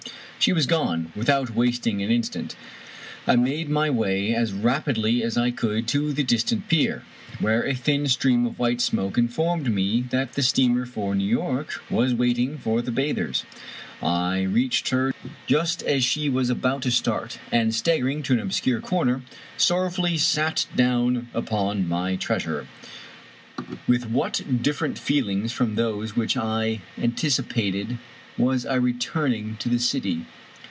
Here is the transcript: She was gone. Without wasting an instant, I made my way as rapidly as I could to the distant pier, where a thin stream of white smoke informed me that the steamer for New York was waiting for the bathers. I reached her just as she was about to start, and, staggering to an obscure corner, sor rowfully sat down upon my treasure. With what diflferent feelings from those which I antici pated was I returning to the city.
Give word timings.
She 0.39 0.53
was 0.53 0.65
gone. 0.65 1.11
Without 1.15 1.53
wasting 1.53 2.01
an 2.01 2.09
instant, 2.09 2.55
I 3.27 3.35
made 3.35 3.69
my 3.69 3.91
way 3.91 4.33
as 4.33 4.53
rapidly 4.53 5.21
as 5.21 5.37
I 5.37 5.51
could 5.51 5.87
to 5.89 6.13
the 6.13 6.23
distant 6.23 6.67
pier, 6.67 7.03
where 7.39 7.61
a 7.63 7.75
thin 7.75 8.07
stream 8.07 8.47
of 8.47 8.57
white 8.57 8.81
smoke 8.81 9.19
informed 9.19 9.71
me 9.71 10.01
that 10.09 10.33
the 10.33 10.41
steamer 10.41 10.87
for 10.87 11.13
New 11.13 11.27
York 11.29 11.83
was 11.91 12.15
waiting 12.15 12.57
for 12.57 12.81
the 12.81 12.89
bathers. 12.91 13.43
I 14.01 14.41
reached 14.41 14.89
her 14.89 15.13
just 15.45 15.83
as 15.83 16.03
she 16.03 16.27
was 16.27 16.49
about 16.49 16.81
to 16.81 16.91
start, 16.91 17.37
and, 17.51 17.71
staggering 17.75 18.23
to 18.23 18.33
an 18.33 18.39
obscure 18.39 18.81
corner, 18.81 19.21
sor 19.57 19.83
rowfully 19.89 20.17
sat 20.17 20.65
down 20.75 21.27
upon 21.35 21.87
my 21.87 22.15
treasure. 22.15 22.65
With 23.87 24.09
what 24.09 24.41
diflferent 24.49 24.97
feelings 24.97 25.51
from 25.51 25.75
those 25.75 26.15
which 26.15 26.35
I 26.35 26.81
antici 26.99 27.47
pated 27.47 27.99
was 28.37 28.65
I 28.65 28.75
returning 28.75 29.57
to 29.57 29.67
the 29.69 29.77
city. 29.77 30.25